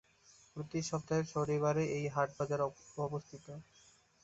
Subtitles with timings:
[0.51, 2.61] প্রতি সপ্তাহের শনিবারে এই হাট-বাজার
[3.03, 3.45] অবস্থিত।